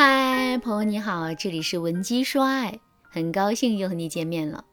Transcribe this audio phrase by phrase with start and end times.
[0.00, 2.78] 嗨，朋友你好，这里是文姬说爱，
[3.10, 4.64] 很高兴又和你见面了。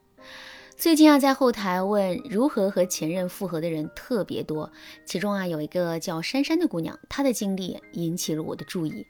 [0.77, 4.71] 最近啊，在后台问如何和前任复合的人特别多，
[5.03, 9.03] 其中啊有一个叫珊珊的姑娘，她的经历引起了我的注意。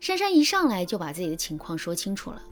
[0.00, 2.42] 珊珊一上来就把自己的情况说清楚了，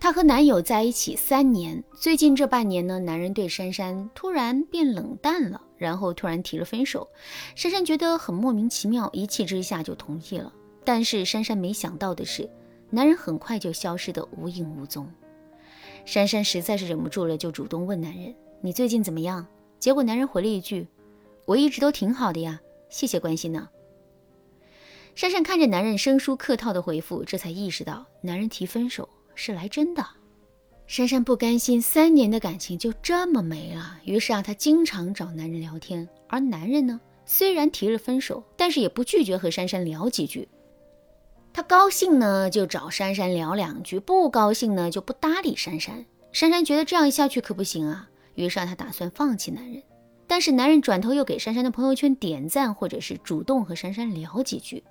[0.00, 7.06] 她和男友在一起三年，最近这半年呢，男人对珊珊突然变冷淡了，然后突然提了分手，
[7.54, 10.50] 珊珊觉得很莫名其妙，一气之下就同意了。
[10.92, 12.50] 但是珊珊没想到的是，
[12.90, 15.08] 男人很快就消失得无影无踪。
[16.04, 19.46] 珊珊实在是忍不住了，就主动问男人：“你最近怎么样？”
[19.78, 20.88] 结果男人回了一句
[21.46, 23.68] ：“我一直都挺好的呀，谢谢关心呢。”
[25.14, 30.04] 珊珊看着男人生疏客套的回复，这才意识到男人提分手是来真的。
[30.88, 40.48] 珊珊不甘心三年的感情就这么没了，于是啊，她经常找男人聊天，而男人呢，虽然提了分手，但是也不拒绝和珊珊聊几句。
[41.52, 46.04] 他高兴呢，就找珊珊聊两句；不高兴呢，就不搭理珊珊。
[46.32, 49.82] 珊珊觉得这样下去可不行啊，于是她打算放弃男人。
[50.28, 54.84] 但是男人转头又给珊珊的朋友圈点赞，或者是主动和珊珊聊几句。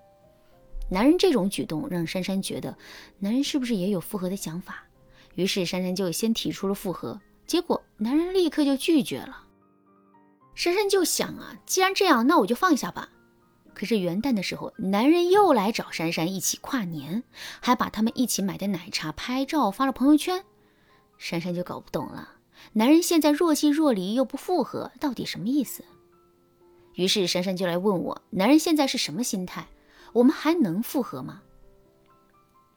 [0.92, 2.78] 男人这种举动让珊珊觉得，
[3.20, 4.84] 男人是不是也有复合的想法？
[5.36, 9.46] 于是珊珊就先提出了复合，结果男人立刻就拒绝了。
[10.56, 13.08] 珊珊就想啊，既然这样，那我就放下吧。
[13.80, 17.24] 可是元旦的时候，男人又来找珊珊一起跨年，
[17.62, 20.44] 还把他们一起买的奶茶拍照发了朋友圈。
[21.18, 22.28] 珊珊就搞不懂了，
[22.74, 25.86] 男人现在若即若离又不复合，到底什么意思？
[26.96, 29.66] 于是珊珊就来问我，男人现在是什么心态？
[30.12, 31.42] 我们还能复合吗？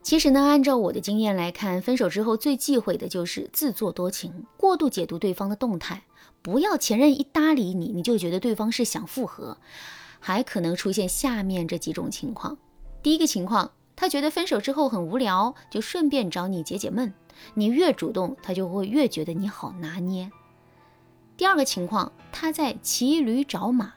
[0.04, 6.04] 其实呢，按照我的经验来看，分手之后最忌讳的就是自作多情，过度解读对方的动态。
[6.42, 9.58] 不要前任一搭理你，你就觉得对方是想复合。
[10.24, 12.56] 还可能出现下面这几种情况：
[13.02, 17.12] 第一个情况，他觉得分手之后很无聊，就顺便找你解解闷。
[17.54, 20.30] 你越主动，他就会越觉得你好拿捏。
[21.36, 23.94] 第二个情况，他在骑驴找马，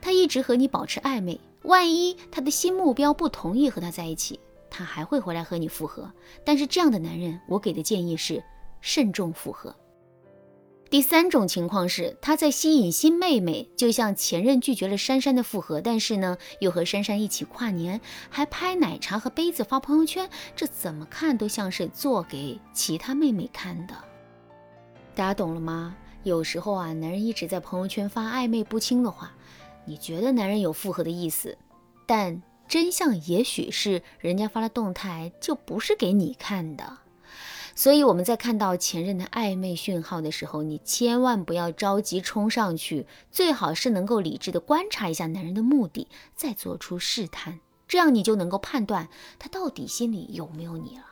[0.00, 4.40] 他一直和你保持暧昧，万一他的新目标不同意和他在一起，
[4.70, 6.10] 他还会回来和你复合。
[6.46, 8.42] 但是这样的男人，我给的建议是
[8.80, 9.76] 慎重复合。
[10.90, 18.00] 第三种情况是，他在吸引新妹妹，就像前任拒绝了珊珊的复合，但是呢，又和珊珊一起跨年，
[18.30, 23.94] 还拍奶茶和杯子发朋友圈，这怎么看都像是做给其他妹妹看的。
[25.14, 25.94] 大家懂了吗？
[26.22, 29.30] 有时候啊，男人一直在朋友圈发暧昧不清的话，
[29.84, 31.58] 你觉得男人有复合的意思，
[32.06, 36.98] 但真相也许是人家发了动态就不是给你看的。
[37.78, 49.08] 所以我们在看到前任的暧昧讯号的时候，你千万不要着急冲上去，最好是能够理智的观察一下男人的目的，再做出试探，这样你就能够判断
[49.38, 51.04] 他到底心里有没有你了。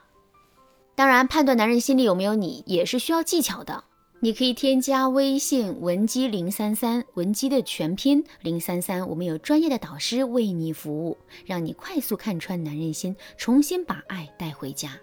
[0.97, 3.84] 当然，判断男人心里有没有你也是需要技巧的。
[4.19, 14.98] 你可以添加微信文姬零三三，文姬的全拼零三三，我们有专业的导师为你服务，让你快速看穿男人心，重新把爱带回家。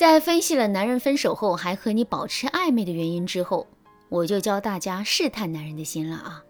[0.00, 3.66] 在分析了男人分手后还和你保持暧昧的原因之后，
[4.08, 6.42] 我就教大家试探男人的心了啊。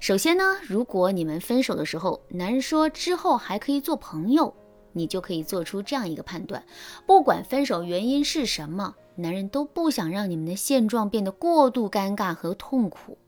[0.00, 4.54] 首先呢，如果你们分手的时候，男人说之后还可以做朋友，
[4.94, 6.64] 你就可以做出这样一个判断：
[7.04, 13.18] 不管分手原因是什么，男人都不想让你们的现状变得过度尴尬和痛苦。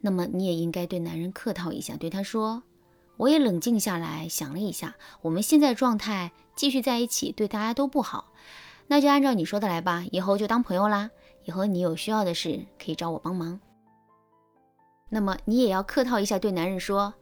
[0.00, 2.62] 那么你也应该对男人客套一下，对他说
[3.18, 8.32] ：“我也冷静下来想了一下，我们现在状态继续在一起对大家都不好。”
[8.86, 11.10] 那就按照你说的来吧，以后就当朋友啦。
[11.44, 13.60] 以后你有需要的事可以找我帮忙。
[15.08, 17.14] 那么你也要客套一下，对男人说：“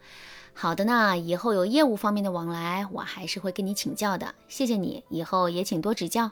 [0.55, 4.35] 好的呢，以后有业务方面的往来，我还是会跟你请教的。
[4.49, 6.31] 谢谢你，以后也请多指教。”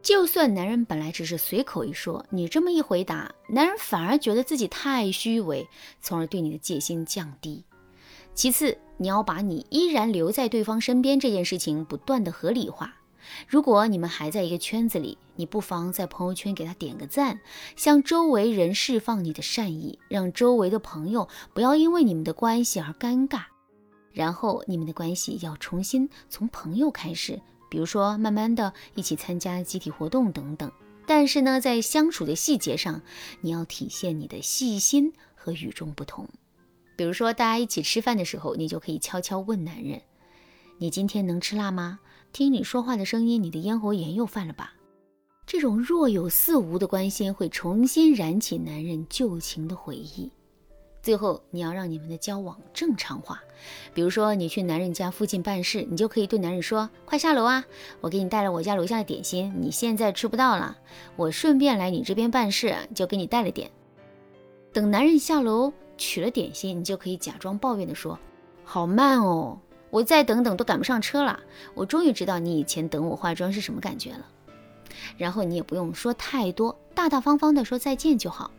[0.00, 5.68] 就算男人本来只是随口一说，你这么一回答，男人反而觉得自己太虚伪，
[6.00, 7.62] 从而对你的戒心降低。
[8.32, 12.94] 其次，你要把你依然留在对方身边这件事情不断的合理化。
[13.46, 17.40] 如果你们还在一个圈子里，你不妨在朋友圈给他点个赞，
[17.76, 23.42] 向周围人释放你的善意，让周围的朋友不要因为你们的关系而尴尬。
[24.12, 27.40] 然后你们的关系要重新从朋友开始，
[27.70, 30.72] 比如说慢慢的一起参加集体活动等等。
[31.06, 33.00] 但是呢，在相处的细节上，
[33.40, 36.28] 你要体现你的细心和与众不同。
[36.96, 40.02] 比如说大家一起吃饭的时候，你就可以悄悄问男人
[40.78, 42.00] ：“你今天能吃辣吗？”
[42.32, 44.74] 听你说话的声音，你的咽喉炎又犯了吧？
[45.46, 50.30] 这种若有似无的关心会重新燃起男人旧情的回忆。
[51.00, 53.40] 最后，你要让你们的交往正常化。
[53.94, 57.64] 比如说，你去男人家附近办事，你就可以对男人说：“快下楼啊，
[58.02, 60.76] 我给你带了我家楼下的点心，你现在吃不到了。
[61.16, 63.70] 我顺便来你这边办事，就给你带了点。”
[64.70, 68.18] 等男人下楼取了点心，你就可以假装抱怨的说
[68.64, 69.58] ：“好慢哦，
[69.90, 71.40] 我再等等都赶不上车了。
[71.74, 74.26] 我终于知道你以前等我化妆是什么感觉了。”
[75.16, 78.50] 然后你也不用说太多，大大方方的说再见就好。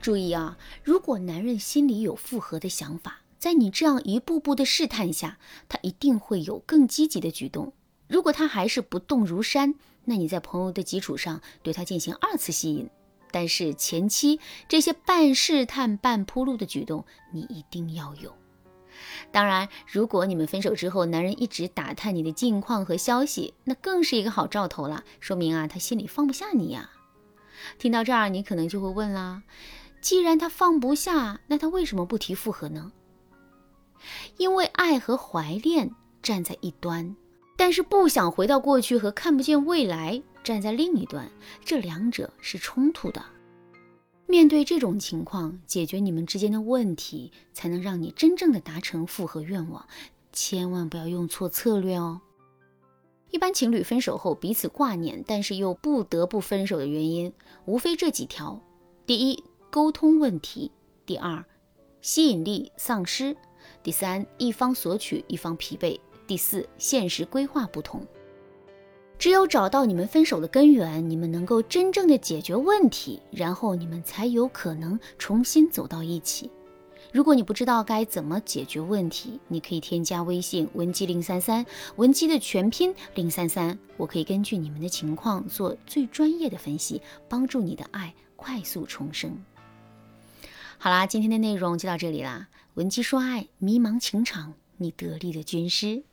[0.00, 5.38] 注意啊，如果男人心里有复合的想法，在你这样一步步的试探下，
[5.68, 7.72] 他一定会有更积极的举动。
[8.06, 9.74] 如果他还是不动如山，
[10.04, 12.88] 那你在朋友的基础上对他进行二次吸引。
[13.30, 18.32] 但是前期这些半试探半铺路的举动，你一定要有。
[19.30, 26.90] 当然，如果你们分手之后，男人一直打探你的近况和消息，那更是一个好兆头了，说明啊，他心里放不下你呀。
[27.78, 29.42] 听到这儿，你可能就会问啦。
[30.00, 32.92] 既然他放不下，那他为什么不提复合呢？
[34.36, 35.90] 因为爱和怀恋
[36.22, 37.16] 站在一端，
[37.56, 41.28] 但是不想回到过去和看不见未来站在另一端，
[41.64, 43.24] 这两者是冲突的。
[44.30, 49.88] 面对这种情况，解决你们之间的问题，才能让你真正的达成复合愿望。
[50.34, 52.20] 千万不要用错策略哦。
[53.30, 57.32] 一般情侣分手后彼此挂念，但是又不得不分手的原因，
[57.64, 58.60] 无非这几条：
[59.06, 60.70] 第一，沟通问题；
[61.06, 61.42] 第二，
[62.02, 63.34] 吸引力丧失；
[63.82, 68.06] 第三，一方索取，一方疲惫；第四，现实规划不同。
[69.18, 76.48] 只有找到你们分手的根源，你们能够真正的解决问题，然后你们才有可能重新走到一起。
[77.12, 81.66] 如果你不知道该怎么解决问题，你可以添加微信文姬零三三，
[81.96, 89.36] 文姬的全拼零三三，我可以根据你们的情况做最专业的分析，帮助你的爱快速重生。
[90.76, 92.48] 好啦，今天的内容就到这里啦。
[92.74, 96.04] 文姬说爱，迷茫情场，你得力的军师。